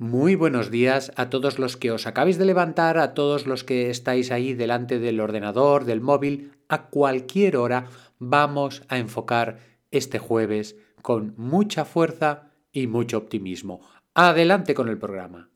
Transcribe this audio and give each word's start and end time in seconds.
Muy 0.00 0.36
buenos 0.36 0.70
días 0.70 1.10
a 1.16 1.28
todos 1.28 1.58
los 1.58 1.76
que 1.76 1.90
os 1.90 2.06
acabáis 2.06 2.38
de 2.38 2.44
levantar, 2.44 2.98
a 2.98 3.14
todos 3.14 3.48
los 3.48 3.64
que 3.64 3.90
estáis 3.90 4.30
ahí 4.30 4.54
delante 4.54 5.00
del 5.00 5.18
ordenador, 5.18 5.84
del 5.86 6.00
móvil, 6.00 6.52
a 6.68 6.86
cualquier 6.86 7.56
hora 7.56 7.88
vamos 8.20 8.84
a 8.86 8.98
enfocar 8.98 9.58
este 9.90 10.20
jueves 10.20 10.76
con 11.02 11.34
mucha 11.36 11.84
fuerza 11.84 12.52
y 12.70 12.86
mucho 12.86 13.18
optimismo. 13.18 13.80
Adelante 14.14 14.72
con 14.72 14.88
el 14.88 14.98
programa. 14.98 15.50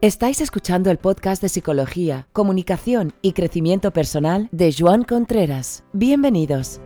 Estáis 0.00 0.40
escuchando 0.40 0.90
el 0.90 0.96
podcast 0.96 1.42
de 1.42 1.50
Psicología, 1.50 2.28
Comunicación 2.32 3.12
y 3.20 3.32
Crecimiento 3.34 3.92
Personal 3.92 4.48
de 4.52 4.72
Joan 4.72 5.02
Contreras. 5.02 5.84
Bienvenidos. 5.92 6.80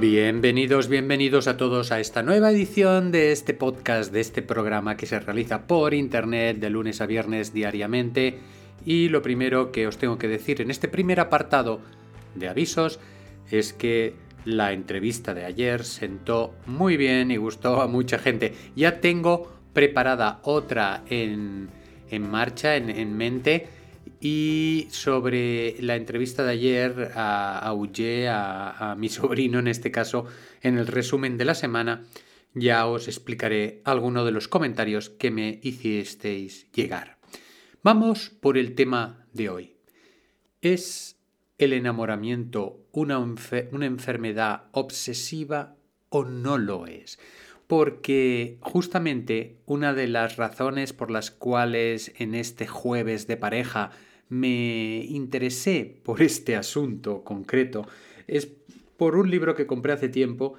Bienvenidos, 0.00 0.88
bienvenidos 0.88 1.46
a 1.46 1.56
todos 1.56 1.92
a 1.92 2.00
esta 2.00 2.22
nueva 2.22 2.50
edición 2.50 3.12
de 3.12 3.32
este 3.32 3.54
podcast, 3.54 4.12
de 4.12 4.20
este 4.20 4.42
programa 4.42 4.96
que 4.96 5.06
se 5.06 5.20
realiza 5.20 5.66
por 5.66 5.94
internet 5.94 6.58
de 6.58 6.68
lunes 6.68 7.00
a 7.00 7.06
viernes 7.06 7.54
diariamente. 7.54 8.40
Y 8.84 9.08
lo 9.08 9.22
primero 9.22 9.70
que 9.70 9.86
os 9.86 9.96
tengo 9.96 10.18
que 10.18 10.28
decir 10.28 10.60
en 10.60 10.70
este 10.70 10.88
primer 10.88 11.20
apartado 11.20 11.80
de 12.34 12.48
avisos 12.48 12.98
es 13.50 13.72
que 13.72 14.14
la 14.44 14.72
entrevista 14.72 15.32
de 15.32 15.44
ayer 15.44 15.84
sentó 15.84 16.54
muy 16.66 16.96
bien 16.96 17.30
y 17.30 17.36
gustó 17.36 17.80
a 17.80 17.86
mucha 17.86 18.18
gente. 18.18 18.52
Ya 18.74 19.00
tengo 19.00 19.52
preparada 19.72 20.40
otra 20.42 21.04
en, 21.08 21.70
marcha, 22.20 22.76
en, 22.76 22.90
en 22.90 23.16
mente 23.16 23.68
y 24.24 24.88
sobre 24.88 25.76
la 25.82 25.96
entrevista 25.96 26.44
de 26.44 26.52
ayer 26.52 27.12
a, 27.14 27.58
a 27.58 27.72
a, 27.72 28.94
mi 28.96 29.08
sobrino 29.10 29.58
en 29.58 29.68
este 29.68 29.90
caso, 29.90 30.24
en 30.62 30.78
el 30.78 30.86
resumen 30.86 31.36
de 31.36 31.44
la 31.44 31.54
semana, 31.54 32.06
ya 32.54 32.86
os 32.86 33.06
explicaré 33.06 33.82
alguno 33.84 34.24
de 34.24 34.30
los 34.30 34.48
comentarios 34.48 35.10
que 35.10 35.30
me 35.30 35.60
hicisteis 35.62 36.72
llegar. 36.72 37.18
Vamos 37.82 38.30
por 38.30 38.56
el 38.56 38.74
tema 38.74 39.26
de 39.34 39.50
hoy. 39.50 39.76
¿Es 40.62 41.18
el 41.58 41.74
enamoramiento 41.74 42.88
una, 42.92 43.18
una 43.18 43.86
enfermedad 43.86 44.68
obsesiva 44.72 45.76
o 46.08 46.24
no 46.24 46.56
lo 46.56 46.86
es? 46.86 47.18
Porque 47.66 48.58
justamente 48.60 49.56
una 49.66 49.94
de 49.94 50.08
las 50.08 50.36
razones 50.36 50.92
por 50.92 51.10
las 51.10 51.30
cuales 51.30 52.12
en 52.18 52.34
este 52.34 52.66
jueves 52.66 53.26
de 53.26 53.36
pareja 53.36 53.90
me 54.28 55.04
interesé 55.04 56.00
por 56.02 56.22
este 56.22 56.56
asunto 56.56 57.24
concreto 57.24 57.86
es 58.26 58.46
por 58.96 59.16
un 59.16 59.30
libro 59.30 59.54
que 59.54 59.66
compré 59.66 59.92
hace 59.92 60.08
tiempo 60.08 60.54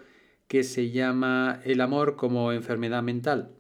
que 0.47 0.63
se 0.63 0.91
llama 0.91 1.61
El 1.63 1.81
amor 1.81 2.15
como 2.15 2.51
enfermedad 2.51 3.03
mental 3.03 3.55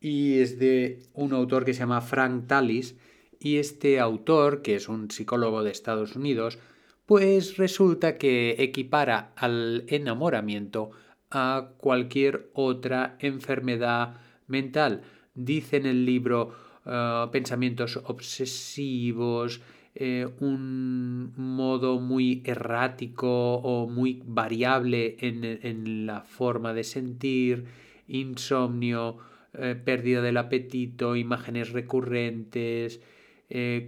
y 0.00 0.38
es 0.38 0.58
de 0.58 1.00
un 1.12 1.32
autor 1.32 1.64
que 1.64 1.74
se 1.74 1.80
llama 1.80 2.00
Frank 2.00 2.46
Tallis 2.46 2.96
y 3.38 3.56
este 3.56 3.98
autor, 4.00 4.62
que 4.62 4.76
es 4.76 4.88
un 4.88 5.10
psicólogo 5.10 5.62
de 5.62 5.70
Estados 5.70 6.14
Unidos, 6.14 6.58
pues 7.06 7.56
resulta 7.56 8.18
que 8.18 8.56
equipara 8.58 9.32
al 9.34 9.84
enamoramiento 9.88 10.90
a 11.30 11.70
cualquier 11.78 12.50
otra 12.54 13.16
enfermedad 13.20 14.16
mental. 14.46 15.02
Dice 15.34 15.76
en 15.76 15.86
el 15.86 16.04
libro 16.04 16.54
eh, 16.86 17.26
pensamientos 17.30 18.00
obsesivos, 18.04 19.60
eh, 19.94 20.26
un 20.40 21.32
modo 21.36 22.00
muy 22.00 22.42
errático 22.44 23.54
o 23.54 23.88
muy 23.88 24.22
variable 24.24 25.16
en, 25.20 26.06
la 26.06 26.22
forma 26.22 26.72
de 26.72 26.84
sentir, 26.84 27.64
insomnio, 28.08 29.18
eh, 29.54 29.76
pérdida 29.84 30.22
del 30.22 30.36
apetito, 30.36 31.16
imágenes 31.16 31.70
recurrentes, 31.72 33.00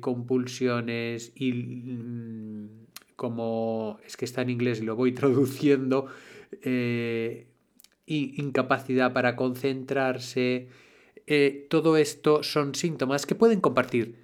compulsiones 0.01 1.33
y 1.37 1.53
mm, 1.53 2.69
como 3.15 4.01
es 4.05 4.17
que 4.17 4.25
está 4.25 4.43
en 4.43 4.51
inglés 4.51 4.81
y 4.81 4.85
lo 4.85 4.97
voy 4.97 5.13
traduciendo, 5.21 6.09
incapacidad 8.07 9.13
para 9.13 9.37
concentrarse, 9.37 10.69
eh, 11.27 11.67
todo 11.71 11.97
esto 11.97 12.43
son 12.43 12.75
síntomas 12.75 13.27
que 13.27 13.35
pueden 13.35 13.61
compartir 13.61 14.17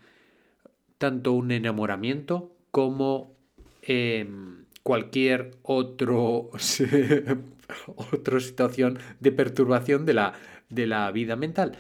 tanto 0.99 1.33
un 1.33 1.53
enamoramiento 1.53 2.53
como 2.71 3.37
em, 3.83 4.65
cualquier 4.83 5.53
otro, 5.63 6.51
otra 7.87 8.41
situación 8.41 8.99
de 9.21 9.33
perturbación 9.33 10.07
de 10.07 10.15
la, 10.15 10.35
de 10.69 10.87
la 10.87 11.11
vida 11.13 11.37
mental. 11.37 11.79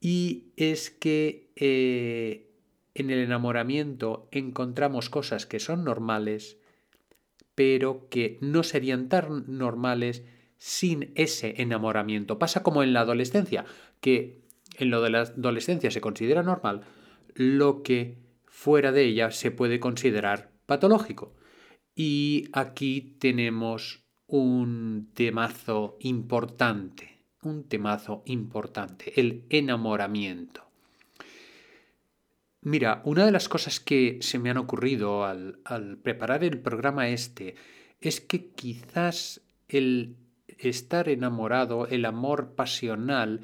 Y 0.00 0.52
es 0.56 0.90
que 0.90 1.50
eh, 1.56 2.50
en 2.94 3.10
el 3.10 3.20
enamoramiento 3.20 4.28
encontramos 4.32 5.08
cosas 5.08 5.46
que 5.46 5.60
son 5.60 5.84
normales, 5.84 6.58
pero 7.54 8.08
que 8.08 8.38
no 8.40 8.62
serían 8.62 9.08
tan 9.08 9.44
normales 9.46 10.24
sin 10.56 11.12
ese 11.16 11.60
enamoramiento. 11.60 12.38
Pasa 12.38 12.62
como 12.62 12.82
en 12.82 12.92
la 12.92 13.00
adolescencia, 13.00 13.64
que 14.00 14.42
en 14.78 14.90
lo 14.90 15.02
de 15.02 15.10
la 15.10 15.20
adolescencia 15.22 15.90
se 15.90 16.00
considera 16.00 16.42
normal, 16.42 16.82
lo 17.34 17.82
que 17.82 18.18
fuera 18.46 18.92
de 18.92 19.04
ella 19.04 19.30
se 19.30 19.50
puede 19.50 19.80
considerar 19.80 20.52
patológico. 20.66 21.34
Y 21.94 22.48
aquí 22.52 23.16
tenemos 23.18 24.06
un 24.26 25.10
temazo 25.14 25.96
importante, 26.00 27.26
un 27.42 27.68
temazo 27.68 28.22
importante, 28.26 29.20
el 29.20 29.44
enamoramiento. 29.50 30.71
Mira, 32.64 33.02
una 33.04 33.26
de 33.26 33.32
las 33.32 33.48
cosas 33.48 33.80
que 33.80 34.18
se 34.20 34.38
me 34.38 34.48
han 34.48 34.56
ocurrido 34.56 35.24
al, 35.24 35.58
preparar 36.00 36.44
el 36.44 36.60
programa 36.60 37.08
este 37.08 37.56
es 38.00 38.20
que 38.20 38.50
quizás 38.50 39.40
el 39.68 40.16
estar 40.46 41.08
enamorado, 41.08 41.88
el 41.88 42.04
amor 42.04 42.54
pasional, 42.54 43.40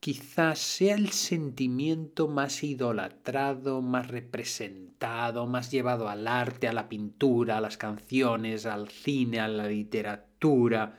quizás 0.00 0.58
sea 0.58 0.96
el 0.96 1.12
sentimiento 1.12 2.28
más 2.28 2.62
idolatrado, 2.62 3.80
más 3.80 4.08
representado, 4.08 5.46
más 5.46 5.70
llevado 5.70 6.10
al 6.10 6.28
arte, 6.28 6.68
a 6.68 6.74
la 6.74 6.90
pintura, 6.90 7.56
a 7.56 7.62
las 7.62 7.78
canciones, 7.78 8.66
al 8.66 8.90
cine, 8.90 9.40
a 9.40 9.48
la 9.48 9.66
literatura. 9.66 10.98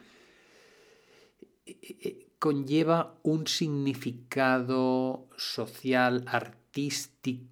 E, 1.68 1.78
e, 1.82 2.30
conlleva 2.40 3.20
un 3.22 3.46
significado 3.46 5.28
social, 5.38 6.24
artístico 6.26 6.59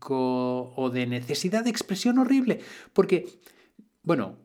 o 0.10 0.90
de 0.90 1.08
necesidad 1.08 1.64
de 1.64 1.70
expresión 1.70 2.18
horrible. 2.18 2.60
Porque, 2.94 3.28
bueno, 4.04 4.38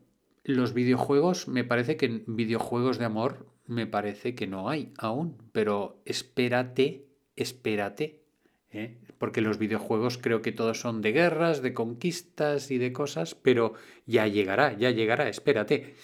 los 0.43 0.73
videojuegos, 0.73 1.47
me 1.47 1.63
parece 1.63 1.97
que 1.97 2.23
videojuegos 2.27 2.97
de 2.97 3.05
amor 3.05 3.47
me 3.65 3.87
parece 3.87 4.35
que 4.35 4.47
no 4.47 4.69
hay 4.69 4.91
aún, 4.97 5.37
pero 5.53 6.01
espérate, 6.05 7.05
espérate, 7.35 8.23
¿eh? 8.71 8.97
porque 9.17 9.41
los 9.41 9.57
videojuegos 9.57 10.17
creo 10.17 10.41
que 10.41 10.51
todos 10.51 10.81
son 10.81 11.01
de 11.01 11.13
guerras, 11.13 11.61
de 11.61 11.73
conquistas 11.73 12.71
y 12.71 12.77
de 12.77 12.91
cosas, 12.91 13.35
pero 13.35 13.73
ya 14.05 14.27
llegará, 14.27 14.77
ya 14.77 14.91
llegará, 14.91 15.29
espérate. 15.29 15.95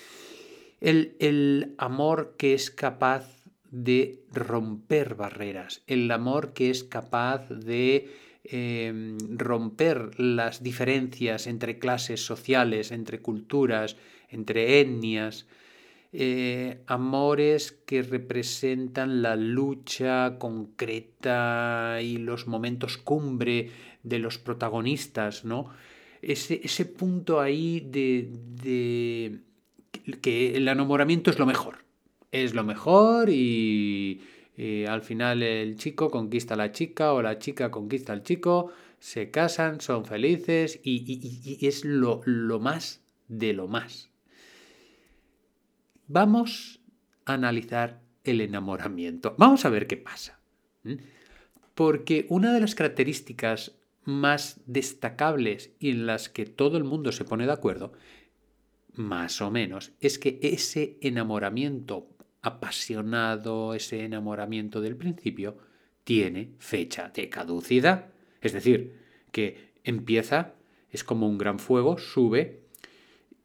El, 0.80 1.18
el 1.20 1.76
amor 1.78 2.36
que 2.38 2.54
es 2.54 2.72
capaz 2.72 3.40
de 3.72 4.24
romper 4.32 5.16
barreras, 5.16 5.84
el 5.86 6.10
amor 6.12 6.54
que 6.54 6.70
es 6.70 6.86
capaz 6.86 7.50
de 7.50 8.10
em, 8.52 9.18
romper 9.38 10.20
las 10.20 10.64
diferencias 10.64 11.48
entre 11.48 11.80
clases 11.80 12.26
sociales, 12.26 12.92
entre 12.92 13.20
culturas, 13.20 13.96
entre 14.30 14.80
etnias, 14.82 15.48
eh, 16.12 16.82
amores 16.88 17.72
que 17.72 18.02
representan 18.02 19.22
la 19.22 19.36
lucha 19.36 20.40
concreta 20.40 22.00
y 22.02 22.18
los 22.18 22.48
momentos 22.48 22.98
cumbre 22.98 23.70
de 24.02 24.18
los 24.18 24.40
protagonistas, 24.40 25.46
¿no? 25.46 25.70
Ese, 26.22 26.62
ese 26.64 26.86
punto 26.86 27.40
ahí 27.40 27.80
de, 27.80 28.28
de, 28.64 29.40
que 30.22 30.56
el 30.56 30.68
enamoramiento 30.68 31.30
es 31.30 31.38
lo 31.38 31.46
mejor. 31.46 31.86
Es 32.32 32.54
lo 32.54 32.64
mejor 32.64 33.30
y, 33.30 34.22
al 34.88 35.02
final 35.02 35.42
el 35.42 35.76
chico 35.78 36.10
conquista 36.10 36.56
a 36.56 36.58
la 36.58 36.72
chica 36.72 37.14
o 37.14 37.22
la 37.22 37.40
chica 37.40 37.72
conquista 37.72 38.14
al 38.14 38.24
chico, 38.24 38.72
se 39.00 39.32
casan, 39.32 39.80
son 39.80 40.06
felices 40.06 40.80
y, 40.84 41.04
y 41.60 41.66
es 41.66 41.86
lo, 41.86 42.22
lo 42.26 42.60
más 42.60 43.02
de 43.30 43.54
lo 43.54 43.68
más. 43.68 44.10
Vamos 46.08 46.82
a 47.26 47.34
analizar 47.34 48.02
el 48.24 48.42
enamoramiento. 48.42 49.36
Vamos 49.38 49.66
a 49.66 49.70
ver 49.70 49.88
qué 49.88 49.98
pasa. 49.98 50.40
Porque 51.76 52.26
una 52.30 52.54
de 52.54 52.60
las 52.60 52.76
características 52.76 53.76
más 54.04 54.60
destacables 54.66 55.72
y 55.80 55.92
en 55.92 56.06
las 56.06 56.30
que 56.30 56.46
todo 56.46 56.78
el 56.78 56.84
mundo 56.84 57.12
se 57.12 57.26
pone 57.26 57.46
de 57.46 57.54
acuerdo 57.54 57.94
más 58.94 59.40
o 59.42 59.50
menos, 59.52 59.94
es 60.02 60.20
que 60.20 60.40
ese 60.42 60.98
enamoramiento 61.02 62.10
apasionado, 62.42 63.74
ese 63.74 64.04
enamoramiento 64.04 64.82
del 64.82 64.96
principio, 64.96 65.58
tiene 66.04 66.52
fecha 66.60 67.10
de 67.10 67.30
caducidad. 67.30 68.08
Es 68.42 68.54
decir, 68.54 68.98
que 69.32 69.74
empieza, 69.84 70.54
es 70.92 71.04
como 71.04 71.28
un 71.28 71.38
gran 71.38 71.60
fuego, 71.60 71.98
sube 71.98 72.62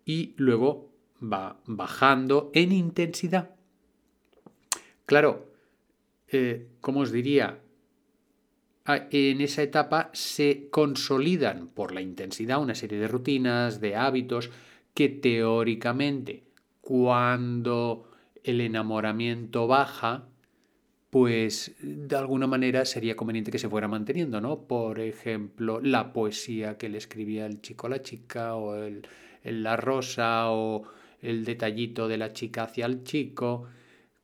y 0.04 0.34
luego 0.36 0.90
va 1.22 1.60
bajando 1.66 2.50
en 2.54 2.72
intensidad. 2.72 3.50
Claro, 5.06 5.52
eh, 6.28 6.68
como 6.80 7.00
os 7.00 7.12
diría, 7.12 7.60
en 8.86 9.40
esa 9.40 9.62
etapa 9.62 10.10
se 10.12 10.68
consolidan 10.70 11.68
por 11.68 11.92
la 11.92 12.02
intensidad 12.02 12.60
una 12.60 12.74
serie 12.74 12.98
de 12.98 13.08
rutinas, 13.08 13.80
de 13.80 13.96
hábitos, 13.96 14.50
que 14.94 15.08
teóricamente 15.08 16.44
cuando 16.80 18.10
el 18.44 18.60
enamoramiento 18.60 19.66
baja, 19.66 20.28
pues 21.10 21.74
de 21.80 22.16
alguna 22.16 22.46
manera 22.46 22.84
sería 22.84 23.16
conveniente 23.16 23.50
que 23.50 23.58
se 23.58 23.68
fuera 23.68 23.88
manteniendo, 23.88 24.40
¿no? 24.40 24.66
Por 24.66 25.00
ejemplo, 25.00 25.80
la 25.80 26.12
poesía 26.12 26.76
que 26.76 26.88
le 26.88 26.98
escribía 26.98 27.46
el 27.46 27.60
chico 27.62 27.86
a 27.86 27.90
la 27.90 28.02
chica, 28.02 28.54
o 28.56 28.76
el, 28.76 29.06
la 29.44 29.76
rosa, 29.76 30.50
o 30.50 30.84
el 31.22 31.44
detallito 31.44 32.08
de 32.08 32.18
la 32.18 32.32
chica 32.32 32.64
hacia 32.64 32.86
el 32.86 33.04
chico. 33.04 33.68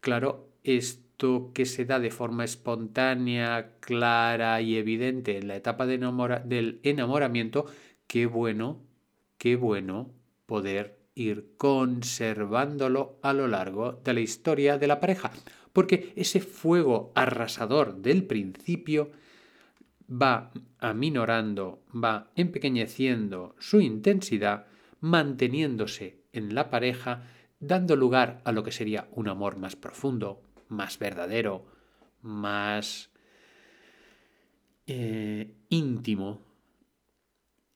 Claro, 0.00 0.48
esto 0.64 1.52
que 1.54 1.64
se 1.64 1.84
da 1.84 1.98
de 2.00 2.10
forma 2.10 2.44
espontánea, 2.44 3.76
clara 3.80 4.60
y 4.60 4.76
evidente 4.76 5.38
en 5.38 5.48
la 5.48 5.56
etapa 5.56 5.86
de 5.86 5.98
del 6.44 6.80
enamoramiento, 6.82 7.66
qué 8.06 8.26
bueno, 8.26 8.82
qué 9.38 9.56
bueno 9.56 10.10
poder 10.46 10.99
ir 11.20 11.54
conservándolo 11.56 13.18
a 13.22 13.32
lo 13.32 13.46
largo 13.46 14.00
de 14.04 14.14
la 14.14 14.20
historia 14.20 14.78
de 14.78 14.86
la 14.86 15.00
pareja, 15.00 15.30
porque 15.72 16.12
ese 16.16 16.40
fuego 16.40 17.12
arrasador 17.14 17.96
del 17.96 18.24
principio 18.24 19.10
va 20.10 20.50
aminorando, 20.78 21.84
va 21.92 22.30
empequeñeciendo 22.34 23.54
su 23.58 23.80
intensidad, 23.80 24.66
manteniéndose 25.00 26.24
en 26.32 26.54
la 26.54 26.70
pareja, 26.70 27.24
dando 27.60 27.96
lugar 27.96 28.40
a 28.44 28.52
lo 28.52 28.64
que 28.64 28.72
sería 28.72 29.08
un 29.12 29.28
amor 29.28 29.56
más 29.56 29.76
profundo, 29.76 30.42
más 30.68 30.98
verdadero, 30.98 31.66
más 32.22 33.10
eh, 34.86 35.54
íntimo, 35.68 36.40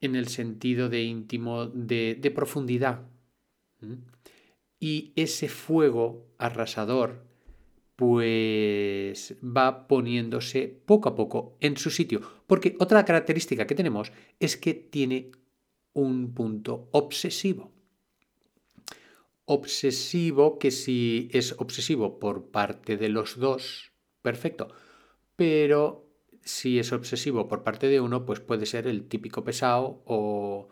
en 0.00 0.16
el 0.16 0.28
sentido 0.28 0.88
de 0.88 1.02
íntimo 1.02 1.66
de, 1.66 2.18
de 2.20 2.30
profundidad, 2.30 3.02
y 4.80 5.12
ese 5.16 5.48
fuego 5.48 6.26
arrasador 6.38 7.24
pues 7.96 9.36
va 9.42 9.86
poniéndose 9.86 10.68
poco 10.68 11.08
a 11.08 11.14
poco 11.14 11.56
en 11.60 11.76
su 11.76 11.90
sitio. 11.90 12.20
Porque 12.46 12.76
otra 12.80 13.04
característica 13.04 13.66
que 13.66 13.74
tenemos 13.74 14.12
es 14.40 14.56
que 14.56 14.74
tiene 14.74 15.30
un 15.92 16.34
punto 16.34 16.88
obsesivo. 16.92 17.72
Obsesivo 19.46 20.58
que 20.58 20.70
si 20.70 21.28
es 21.32 21.54
obsesivo 21.58 22.18
por 22.18 22.50
parte 22.50 22.96
de 22.96 23.08
los 23.08 23.38
dos, 23.38 23.92
perfecto. 24.22 24.68
Pero 25.36 26.04
si 26.42 26.78
es 26.78 26.92
obsesivo 26.92 27.48
por 27.48 27.62
parte 27.62 27.88
de 27.88 28.00
uno, 28.00 28.24
pues 28.24 28.40
puede 28.40 28.66
ser 28.66 28.86
el 28.86 29.06
típico 29.06 29.44
pesado 29.44 30.02
o, 30.04 30.68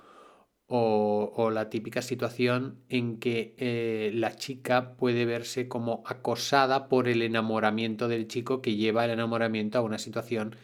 o, 0.74 1.50
la 1.50 1.68
típica 1.68 2.00
situación 2.00 2.78
en 2.88 3.18
que 3.18 3.54
eh, 3.58 4.10
la 4.14 4.36
chica 4.36 4.94
puede 4.94 5.26
verse 5.26 5.68
como 5.68 6.02
acosada 6.06 6.88
por 6.88 7.08
el 7.08 7.20
enamoramiento 7.20 8.08
del 8.08 8.26
chico 8.26 8.62
que 8.62 8.74
lleva 8.74 9.04
el 9.04 9.10
enamoramiento 9.10 9.78
a 9.78 9.82
una 9.82 9.98
situación 9.98 10.56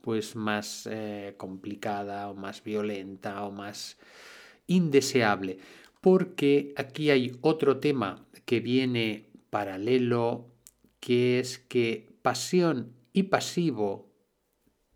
pues 0.00 0.36
más 0.36 0.88
eh, 0.90 1.34
complicada 1.36 2.30
o 2.30 2.34
más 2.34 2.64
violenta 2.64 3.44
o 3.44 3.50
más 3.50 3.98
indeseable. 4.68 5.58
Porque 6.00 6.72
aquí 6.76 7.10
hay 7.10 7.36
otro 7.42 7.78
tema 7.78 8.24
que 8.46 8.60
viene 8.60 9.28
paralelo, 9.50 10.46
que 11.00 11.40
es 11.40 11.58
que 11.58 12.08
pasión 12.22 12.92
y 13.12 13.24
pasivo 13.24 14.05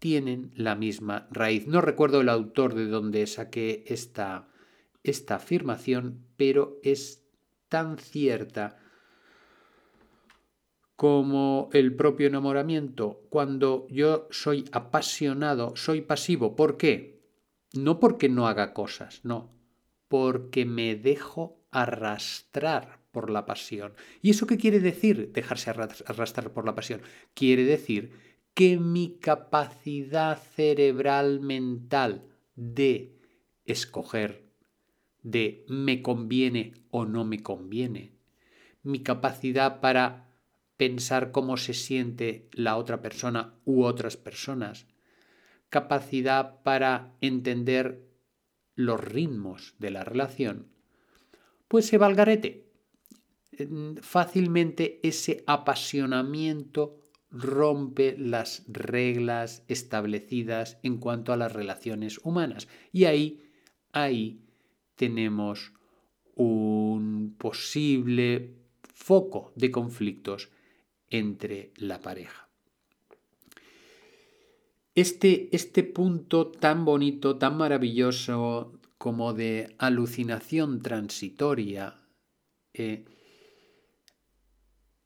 tienen 0.00 0.50
la 0.56 0.74
misma 0.74 1.28
raíz. 1.30 1.68
No 1.68 1.80
recuerdo 1.80 2.22
el 2.22 2.28
autor 2.28 2.74
de 2.74 2.86
donde 2.86 3.26
saqué 3.28 3.84
esta, 3.86 4.48
esta 5.04 5.36
afirmación, 5.36 6.24
pero 6.36 6.80
es 6.82 7.22
tan 7.68 7.98
cierta 7.98 8.78
como 10.96 11.70
el 11.72 11.94
propio 11.94 12.26
enamoramiento. 12.26 13.22
Cuando 13.30 13.86
yo 13.88 14.26
soy 14.30 14.64
apasionado, 14.72 15.76
soy 15.76 16.00
pasivo. 16.00 16.56
¿Por 16.56 16.76
qué? 16.76 17.22
No 17.72 18.00
porque 18.00 18.28
no 18.28 18.48
haga 18.48 18.74
cosas, 18.74 19.20
no, 19.22 19.54
porque 20.08 20.64
me 20.64 20.96
dejo 20.96 21.62
arrastrar 21.70 23.00
por 23.12 23.30
la 23.30 23.46
pasión. 23.46 23.94
¿Y 24.22 24.30
eso 24.30 24.46
qué 24.46 24.56
quiere 24.56 24.80
decir 24.80 25.32
dejarse 25.32 25.70
arrastrar 25.70 26.52
por 26.52 26.64
la 26.64 26.74
pasión? 26.74 27.02
Quiere 27.34 27.64
decir 27.64 28.29
que 28.54 28.78
mi 28.78 29.18
capacidad 29.18 30.40
cerebral 30.54 31.40
mental 31.40 32.26
de 32.56 33.16
escoger, 33.64 34.44
de 35.22 35.64
me 35.68 36.02
conviene 36.02 36.74
o 36.90 37.04
no 37.04 37.24
me 37.24 37.42
conviene, 37.42 38.12
mi 38.82 39.02
capacidad 39.02 39.80
para 39.80 40.30
pensar 40.76 41.30
cómo 41.30 41.56
se 41.56 41.74
siente 41.74 42.48
la 42.52 42.76
otra 42.76 43.02
persona 43.02 43.54
u 43.64 43.84
otras 43.84 44.16
personas, 44.16 44.86
capacidad 45.68 46.62
para 46.62 47.14
entender 47.20 48.08
los 48.74 49.02
ritmos 49.02 49.74
de 49.78 49.90
la 49.90 50.04
relación, 50.04 50.68
pues 51.68 51.86
se 51.86 51.98
va. 51.98 52.10
Fácilmente 54.00 55.00
ese 55.02 55.44
apasionamiento 55.46 56.98
rompe 57.30 58.16
las 58.18 58.64
reglas 58.66 59.62
establecidas 59.68 60.78
en 60.82 60.98
cuanto 60.98 61.32
a 61.32 61.36
las 61.36 61.52
relaciones 61.52 62.18
humanas. 62.24 62.68
Y 62.92 63.04
ahí, 63.04 63.40
ahí 63.92 64.40
tenemos 64.96 65.72
un 66.34 67.34
posible 67.38 68.54
foco 68.94 69.52
de 69.54 69.70
conflictos 69.70 70.50
entre 71.08 71.72
la 71.76 72.00
pareja. 72.00 72.48
Este, 74.94 75.54
este 75.54 75.84
punto 75.84 76.48
tan 76.48 76.84
bonito, 76.84 77.38
tan 77.38 77.56
maravilloso 77.56 78.72
como 78.98 79.32
de 79.32 79.74
alucinación 79.78 80.82
transitoria, 80.82 81.96
eh, 82.74 83.04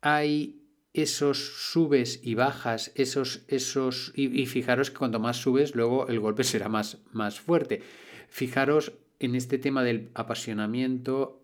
hay 0.00 0.63
esos 0.94 1.72
subes 1.72 2.20
y 2.22 2.36
bajas, 2.36 2.92
esos, 2.94 3.42
esos, 3.48 4.12
y, 4.14 4.46
fijaros 4.46 4.90
que 4.90 4.96
cuanto 4.96 5.18
más 5.18 5.36
subes, 5.36 5.74
luego 5.74 6.06
el 6.06 6.20
golpe 6.20 6.44
será 6.44 6.68
más, 6.68 7.02
más 7.12 7.40
fuerte. 7.40 7.82
Fijaros 8.28 8.92
en 9.18 9.34
este 9.34 9.58
tema 9.58 9.82
del 9.82 10.10
apasionamiento, 10.14 11.42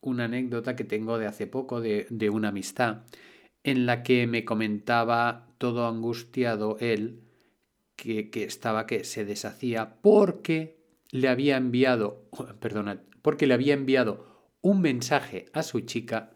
una 0.00 0.24
anécdota 0.24 0.76
que 0.76 0.84
tengo 0.84 1.18
de 1.18 1.26
hace 1.26 1.46
poco 1.46 1.80
de, 1.80 2.06
de 2.10 2.30
una 2.30 2.48
amistad, 2.48 3.04
en 3.64 3.86
la 3.86 4.02
que 4.02 4.26
me 4.26 4.44
comentaba 4.44 5.48
todo 5.58 5.86
angustiado 5.86 6.76
él, 6.80 7.22
que, 7.96 8.30
que 8.30 8.44
estaba 8.44 8.86
que 8.86 9.04
se 9.04 9.24
deshacía 9.24 10.00
porque 10.02 10.82
le 11.10 11.28
había 11.28 11.56
enviado, 11.56 12.28
perdona, 12.60 13.02
porque 13.22 13.46
le 13.46 13.54
había 13.54 13.74
enviado 13.74 14.50
un 14.60 14.82
mensaje 14.82 15.46
a 15.54 15.62
su 15.62 15.80
chica 15.80 16.31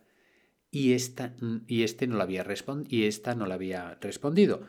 y, 0.70 0.92
esta, 0.92 1.35
y 1.66 1.82
este 1.82 2.06
no 2.06 2.16
la 2.16 2.25
había 2.25 2.46
y 2.88 3.04
esta 3.04 3.35
no 3.35 3.46
la 3.46 3.54
había 3.54 3.96
respondido. 4.00 4.62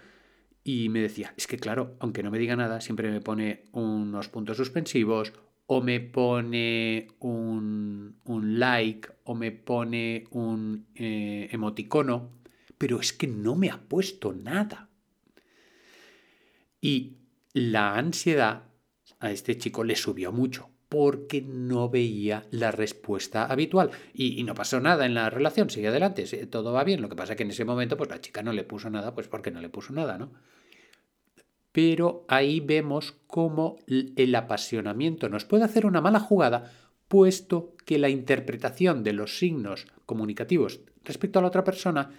Y 0.64 0.90
me 0.90 1.02
decía, 1.02 1.34
es 1.38 1.48
que 1.48 1.58
claro, 1.58 1.96
aunque 2.00 2.24
no 2.24 2.32
me 2.32 2.40
diga 2.40 2.56
nada, 2.56 2.82
siempre 2.82 3.10
me 3.10 3.22
pone 3.22 3.66
unos 3.72 4.28
puntos 4.30 4.58
suspensivos 4.58 5.34
o 5.66 5.82
me 5.82 6.00
pone 6.00 7.08
un, 7.20 8.20
un 8.24 8.60
like 8.60 9.10
o 9.24 9.36
me 9.36 9.52
pone 9.52 10.26
un 10.32 10.88
eh, 10.96 11.50
emoticono, 11.52 12.32
pero 12.78 13.00
es 13.00 13.14
que 13.14 13.28
no 13.28 13.56
me 13.56 13.70
ha 13.70 13.80
puesto 13.80 14.34
nada. 14.34 14.90
Y 16.82 17.18
la 17.54 17.96
ansiedad 17.96 18.64
a 19.20 19.32
este 19.32 19.58
chico 19.58 19.84
le 19.84 19.96
subió 19.96 20.32
mucho, 20.32 20.70
porque 20.90 21.42
no 21.42 21.90
veía 21.90 22.46
la 22.52 22.72
respuesta 22.72 23.46
habitual. 23.46 23.92
Y, 24.14 24.44
no 24.44 24.54
pasó 24.54 24.80
nada 24.80 25.06
en 25.06 25.14
la 25.14 25.30
relación, 25.30 25.70
sigue 25.70 25.90
adelante, 25.90 26.26
todo 26.48 26.74
va 26.74 26.84
bien. 26.84 27.02
Lo 27.02 27.10
que 27.10 27.16
pasa 27.16 27.34
es 27.34 27.38
que 27.38 27.44
en 27.44 27.52
ese 27.52 27.66
momento, 27.66 27.98
pues 27.98 28.10
la 28.10 28.22
chica 28.22 28.44
no 28.44 28.54
le 28.54 28.64
puso 28.64 28.90
nada, 28.90 29.14
pues 29.14 29.28
porque 29.28 29.52
no 29.52 29.62
le 29.62 29.70
puso 29.70 29.94
nada, 29.94 30.18
¿no? 30.18 30.32
Pero 31.72 32.26
ahí 32.28 32.60
vemos 32.60 33.16
cómo 33.28 33.76
el 33.88 34.34
apasionamiento 34.34 35.30
nos 35.30 35.46
puede 35.46 35.66
hacer 35.66 35.86
una 35.86 36.02
mala 36.02 36.20
jugada 36.20 36.72
puesto 37.08 37.76
que 37.86 37.98
la 37.98 38.10
interpretación 38.10 39.04
de 39.04 39.14
los 39.14 39.38
signos 39.38 39.88
comunicativos 40.06 40.82
respecto 41.04 41.40
a 41.40 41.42
la 41.42 41.50
otra 41.50 41.64
persona 41.64 42.12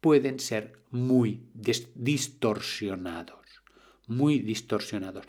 pueden 0.00 0.40
ser 0.40 0.80
muy 0.90 1.42
distorsionados, 1.52 3.62
muy 4.06 4.38
distorsionados. 4.38 5.26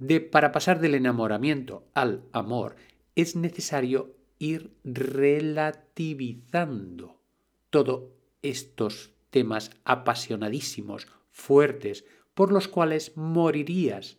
De, 0.00 0.20
para 0.20 0.50
pasar 0.50 0.80
del 0.80 0.94
enamoramiento 0.94 1.86
al 1.94 2.24
amor 2.32 2.74
es 3.14 3.36
necesario 3.36 4.16
ir 4.38 4.72
relativizando 4.82 7.20
todos 7.68 8.04
estos 8.42 9.12
temas 9.28 9.70
apasionadísimos, 9.84 11.06
fuertes, 11.30 12.06
por 12.34 12.50
los 12.50 12.66
cuales 12.66 13.14
morirías, 13.16 14.16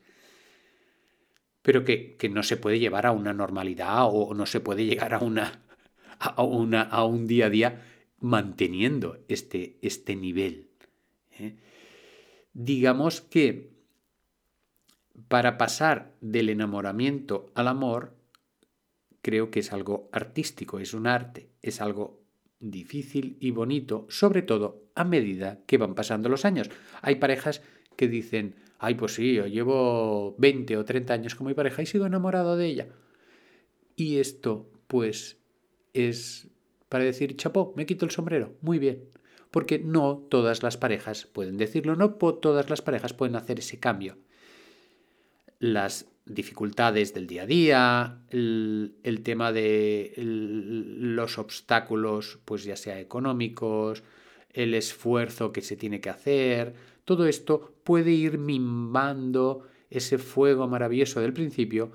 pero 1.63 1.83
que, 1.83 2.15
no 2.31 2.43
se 2.43 2.57
puede 2.57 2.77
llevar 2.77 3.07
a 3.07 3.11
una 3.11 3.33
normalidad 3.33 4.03
o 4.03 4.35
no 4.35 4.45
se 4.45 4.59
puede 4.59 4.85
llegar 4.85 5.15
a, 5.15 5.19
una, 5.19 5.63
a, 6.19 6.43
una, 6.43 6.83
a 6.83 7.05
un 7.05 7.25
día 7.25 7.47
a 7.47 7.50
día 7.50 7.81
manteniendo 8.19 9.17
este, 9.27 9.79
este 9.81 10.15
nivel. 10.15 10.69
¿eh? 11.31 11.55
Digamos 12.53 13.21
que 13.21 13.71
para 15.27 15.57
pasar 15.57 16.13
del 16.21 16.49
enamoramiento 16.49 17.51
al 17.55 17.67
amor, 17.67 18.15
creo 19.21 19.51
que 19.51 19.59
es 19.59 19.71
algo 19.73 20.09
artístico, 20.11 20.79
es 20.79 20.93
un 20.93 21.07
arte, 21.07 21.49
es 21.61 21.81
algo 21.81 22.21
difícil 22.59 23.37
y 23.39 23.51
bonito, 23.51 24.05
sobre 24.09 24.41
todo 24.41 24.83
a 24.95 25.03
medida 25.03 25.59
que 25.65 25.77
van 25.77 25.95
pasando 25.95 26.29
los 26.29 26.45
años. 26.45 26.69
Hay 27.01 27.15
parejas 27.15 27.61
que 27.95 28.07
dicen, 28.07 28.55
ay, 28.79 28.95
pues 28.95 29.15
sí, 29.15 29.33
yo 29.33 29.47
llevo 29.47 30.35
20 30.37 30.77
o 30.77 30.85
30 30.85 31.13
años 31.13 31.35
con 31.35 31.47
mi 31.47 31.53
pareja 31.53 31.81
y 31.81 31.85
sigo 31.85 32.05
enamorado 32.05 32.57
de 32.57 32.67
ella. 32.67 32.87
Y 33.95 34.17
esto, 34.17 34.69
pues, 34.87 35.37
es 35.93 36.49
para 36.89 37.03
decir, 37.03 37.35
chapó, 37.37 37.73
me 37.75 37.85
quito 37.85 38.05
el 38.05 38.11
sombrero, 38.11 38.55
muy 38.61 38.79
bien. 38.79 39.09
Porque 39.49 39.79
no 39.79 40.27
todas 40.29 40.63
las 40.63 40.77
parejas 40.77 41.25
pueden 41.25 41.57
decirlo, 41.57 41.95
no 41.95 42.13
todas 42.15 42.69
las 42.69 42.81
parejas 42.81 43.13
pueden 43.13 43.35
hacer 43.35 43.59
ese 43.59 43.79
cambio. 43.79 44.17
Las 45.61 46.11
dificultades 46.25 47.13
del 47.13 47.27
día 47.27 47.43
a 47.43 47.45
día, 47.45 48.19
el, 48.29 49.21
tema 49.23 49.51
de 49.51 50.11
los 50.17 51.37
obstáculos, 51.37 52.39
pues 52.45 52.63
ya 52.63 52.75
sea 52.75 52.99
económicos, 52.99 54.01
el 54.49 54.73
esfuerzo 54.73 55.53
que 55.53 55.61
se 55.61 55.77
tiene 55.77 56.01
que 56.01 56.09
hacer, 56.09 56.73
todo 57.05 57.27
esto 57.27 57.75
puede 57.83 58.09
ir 58.09 58.39
mimbando 58.39 59.67
ese 59.91 60.17
fuego 60.17 60.67
maravilloso 60.67 61.21
del 61.21 61.31
principio 61.31 61.91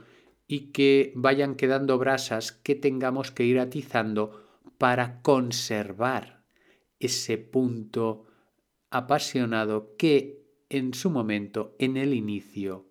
y 0.46 0.70
que 0.70 1.12
vayan 1.16 1.56
quedando 1.56 1.98
brasas 1.98 2.52
que 2.52 2.76
tengamos 2.76 3.32
que 3.32 3.46
ir 3.46 3.58
atizando 3.58 4.60
para 4.78 5.22
conservar 5.22 6.44
ese 7.00 7.36
punto 7.36 8.26
apasionado 8.90 9.96
que 9.96 10.46
en 10.68 10.94
su 10.94 11.10
momento, 11.10 11.74
en 11.80 11.96
el 11.96 12.14
inicio, 12.14 12.85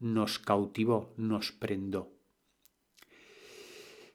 nos 0.00 0.38
cautivó, 0.38 1.12
nos 1.16 1.52
prendó. 1.52 2.12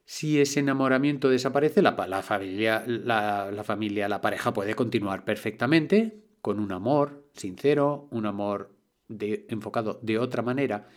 Si 0.06 0.40
ese 0.40 0.60
enamoramiento 0.60 1.30
desaparece, 1.30 1.82
la, 1.82 1.94
familia, 2.22 2.84
la, 2.86 3.63
familia, 3.63 4.10
la 4.10 4.22
pareja 4.22 4.54
puede 4.54 4.75
continuar 4.75 5.24
perfectamente 5.24 6.24
con 6.42 6.60
un 6.60 6.72
amor 6.72 7.30
sincero, 7.34 8.08
un 8.12 8.25
amor 8.25 8.75
enfocado 9.10 10.00
de 10.02 10.20
otra 10.20 10.42
manera, 10.42 10.90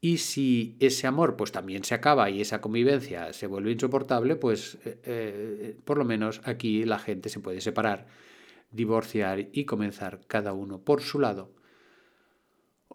y 0.00 0.18
si 0.18 0.76
ese 0.80 1.06
amor 1.06 1.36
pues 1.36 1.52
también 1.52 1.84
se 1.84 1.94
acaba 1.94 2.28
y 2.28 2.40
esa 2.40 2.60
convivencia 2.60 3.32
se 3.32 3.46
vuelve 3.46 3.72
insoportable, 3.72 4.36
pues 4.36 4.78
eh, 4.84 5.00
eh, 5.04 5.80
por 5.84 5.96
lo 5.96 6.04
menos 6.04 6.40
aquí 6.44 6.84
la 6.84 6.98
gente 6.98 7.28
se 7.30 7.40
puede 7.40 7.60
separar, 7.60 8.06
divorciar 8.70 9.48
y 9.52 9.64
comenzar 9.64 10.20
cada 10.26 10.52
uno 10.52 10.80
por 10.82 11.00
su 11.00 11.20
lado. 11.20 11.54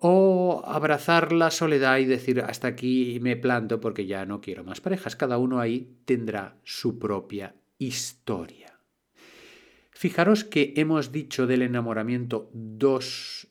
O 0.02 0.64
abrazar 0.66 1.32
la 1.32 1.52
soledad 1.52 1.98
y 1.98 2.06
decir 2.06 2.42
hasta 2.42 2.70
aquí 2.70 3.20
me 3.22 3.36
planto 3.36 3.80
porque 3.82 4.06
ya 4.06 4.26
no 4.26 4.40
quiero 4.40 4.64
más 4.64 4.82
parejas. 4.82 5.16
Cada 5.16 5.38
uno 5.38 5.60
ahí 5.60 5.98
tendrá 6.06 6.58
su 6.64 7.00
propia 7.00 7.56
historia. 7.78 8.80
Fijaros 9.92 10.46
que 10.46 10.74
hemos 10.78 11.12
dicho 11.12 11.48
del 11.48 11.62
enamoramiento 11.62 12.50
dos 12.54 13.50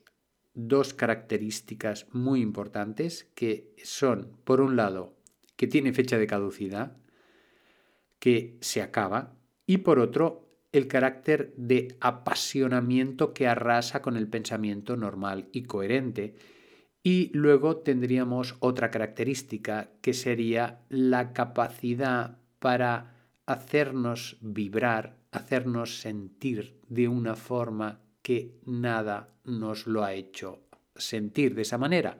dos 0.58 0.92
características 0.92 2.06
muy 2.12 2.40
importantes 2.40 3.30
que 3.36 3.74
son, 3.84 4.36
por 4.42 4.60
un 4.60 4.74
lado, 4.74 5.14
que 5.54 5.68
tiene 5.68 5.92
fecha 5.92 6.18
de 6.18 6.26
caducidad, 6.26 6.96
que 8.18 8.58
se 8.60 8.82
acaba, 8.82 9.36
y 9.66 9.78
por 9.78 10.00
otro, 10.00 10.47
el 10.72 10.86
carácter 10.86 11.54
de 11.56 11.96
apasionamiento 12.00 13.32
que 13.32 13.46
arrasa 13.46 14.02
con 14.02 14.16
el 14.16 14.28
pensamiento 14.28 14.96
normal 14.96 15.48
y 15.52 15.62
coherente. 15.62 16.36
Y 17.02 17.30
luego 17.32 17.78
tendríamos 17.78 18.56
otra 18.60 18.90
característica 18.90 19.90
que 20.02 20.12
sería 20.12 20.80
la 20.88 21.32
capacidad 21.32 22.38
para 22.58 23.14
hacernos 23.46 24.36
vibrar, 24.40 25.16
hacernos 25.30 26.00
sentir 26.00 26.80
de 26.88 27.08
una 27.08 27.34
forma 27.34 28.02
que 28.20 28.60
nada 28.66 29.34
nos 29.44 29.86
lo 29.86 30.04
ha 30.04 30.12
hecho 30.12 30.68
sentir 30.96 31.54
de 31.54 31.62
esa 31.62 31.78
manera. 31.78 32.18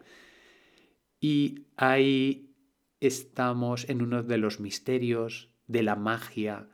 Y 1.21 1.67
ahí 1.76 2.57
estamos 3.00 3.88
en 3.88 4.02
uno 4.02 4.23
de 4.23 4.38
los 4.38 4.61
misterios 4.61 5.50
de 5.67 5.83
la 5.83 5.97
magia, 5.97 6.69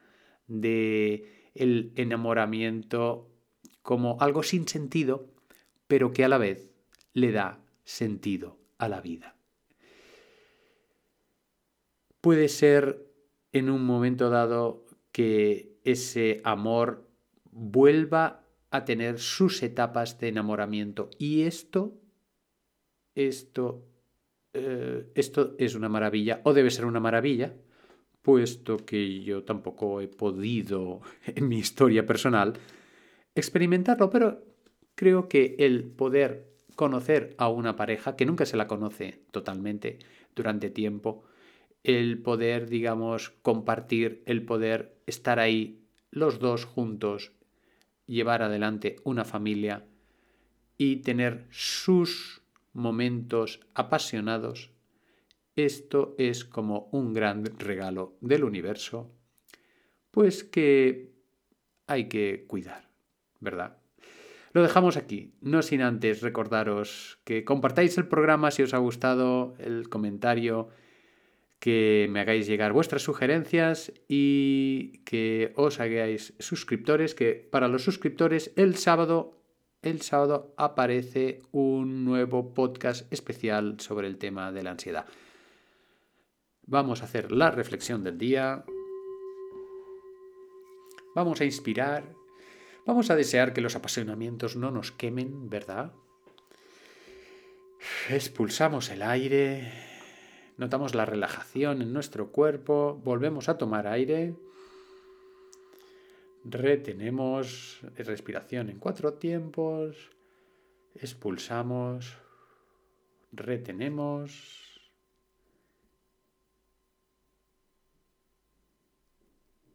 de 0.47 1.34
el 1.55 1.93
enamoramiento 1.97 3.31
como 3.83 4.17
algo 4.21 4.43
sin 4.43 4.67
sentido, 4.67 5.31
pero 5.87 6.13
que 6.13 6.25
a 6.25 6.29
la 6.29 6.39
vez 6.39 6.71
le 7.13 7.33
da 7.33 7.61
sentido 7.85 8.59
a 8.79 8.89
la 8.89 9.01
vida. 9.01 9.37
Puede 12.21 12.49
ser 12.49 13.07
en 13.53 13.71
un 13.71 13.85
momento 13.85 14.31
dado 14.31 14.87
que 15.13 15.79
ese 15.85 16.41
amor 16.45 17.09
vuelva 17.45 18.45
a 18.71 18.85
tener 18.85 19.21
sus 19.21 19.63
etapas 19.63 20.19
de 20.19 20.29
enamoramiento. 20.29 21.11
Y 21.19 21.43
esto, 21.43 22.01
esto, 23.15 23.87
eh, 24.53 25.07
esto 25.15 25.55
es 25.59 25.77
una 25.77 25.89
maravilla, 25.89 26.41
o 26.43 26.53
debe 26.53 26.71
ser 26.71 26.85
una 26.85 26.99
maravilla, 26.99 27.55
puesto 28.25 28.79
que 28.79 29.23
yo 29.23 29.45
tampoco 29.45 30.01
he 30.01 30.09
podido, 30.09 31.03
en 31.27 31.47
mi 31.47 31.59
historia 31.59 32.07
personal, 32.07 32.55
experimentarlo, 33.35 34.11
pero 34.11 34.43
creo 34.95 35.29
que 35.29 35.57
el 35.59 35.85
poder 35.85 36.51
conocer 36.75 37.35
a 37.39 37.49
una 37.49 37.77
pareja, 37.77 38.17
que 38.17 38.27
nunca 38.27 38.47
se 38.47 38.57
la 38.57 38.67
conoce 38.67 39.21
totalmente 39.31 39.99
durante 40.35 40.71
tiempo, 40.71 41.25
el 41.85 42.19
poder, 42.23 42.69
digamos, 42.69 43.31
compartir, 43.43 44.23
el 44.27 44.43
poder 44.43 44.97
estar 45.07 45.39
ahí 45.39 45.85
los 46.11 46.39
dos 46.39 46.65
juntos 46.65 47.33
llevar 48.07 48.43
adelante 48.43 48.97
una 49.05 49.25
familia 49.25 49.85
y 50.79 50.97
tener 50.97 51.47
sus 51.51 52.43
momentos 52.73 53.61
apasionados, 53.75 54.71
esto 55.57 56.15
es 56.19 56.45
como 56.45 56.89
un 56.93 57.13
gran 57.13 57.45
regalo 57.59 58.17
del 58.21 58.45
universo, 58.45 59.11
pues 60.11 60.45
que 60.45 61.13
hay 61.87 62.09
que 62.09 62.45
cuidar, 62.47 62.89
¿verdad? 63.41 63.79
Lo 64.53 64.63
dejamos 64.63 64.97
aquí, 64.97 65.35
no 65.41 65.63
sin 65.63 65.83
antes 65.83 66.23
recordaros 66.23 67.19
que 67.25 67.45
compartáis 67.45 67.99
el 67.99 68.07
programa 68.07 68.53
si 68.53 68.63
os 68.63 68.73
ha 68.73 68.79
gustado, 68.79 69.55
el 69.59 69.89
comentario, 69.89 70.69
que 71.59 72.07
me 72.11 72.21
hagáis 72.21 72.47
llegar 72.47 72.73
vuestras 72.73 73.03
sugerencias 73.03 73.93
y 74.07 74.99
que 74.99 75.53
os 75.57 75.81
hagáis 75.81 76.35
suscriptores, 76.39 77.15
que 77.15 77.33
para 77.35 77.69
los 77.69 77.83
suscriptores 77.83 78.53
el 78.55 78.77
sábado, 78.77 79.41
el 79.83 80.03
sábado 80.03 80.55
aparece 80.57 81.43
un 81.51 82.05
nuevo 82.05 82.55
podcast 82.55 83.13
especial 83.13 83.81
sobre 83.81 84.07
el 84.07 84.19
tema 84.19 84.53
de 84.53 84.63
la 84.63 84.73
ansiedad. 84.73 85.07
Vamos 86.67 87.03
a 87.03 87.05
hacer 87.05 87.33
la 87.33 87.51
reflexión 87.51 88.05
del 88.05 88.19
día. 88.19 88.65
Vamos 91.15 91.41
a 91.41 91.45
inspirar. 91.45 92.15
Vamos 92.87 93.11
a 93.11 93.17
desear 93.17 93.53
que 93.53 93.61
los 93.61 93.77
apasionamientos 93.77 94.57
no 94.57 94.71
nos 94.71 94.93
quemen, 94.93 95.49
¿verdad? 95.49 95.93
Expulsamos 98.09 98.91
el 98.91 99.03
aire 99.03 99.73
Notamos 100.57 100.95
la 100.95 101.05
relajación 101.05 101.83
en 101.83 101.93
nuestro 101.93 102.31
cuerpo, 102.31 103.01
volvemos 103.03 103.49
a 103.49 103.59
tomar 103.59 103.89
aire, 103.89 104.37
retenemos 106.45 107.81
respiración 107.97 108.71
en 108.71 108.79
cuatro 108.79 109.15
tiempos, 109.15 110.13
expulsamos, 110.95 112.19
retenemos 113.33 114.64